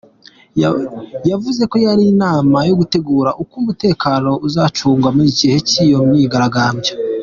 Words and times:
Yavuze 1.31 1.61
ko 1.71 1.75
yari 1.85 2.03
inama 2.13 2.57
yo 2.69 2.73
gutegura 2.79 3.29
uko 3.41 3.53
umutekano 3.61 4.29
uzacungwa 4.47 5.09
mu 5.17 5.25
gihe 5.37 5.55
cy’iyo 5.69 5.99
myigaragambyo. 6.09 6.91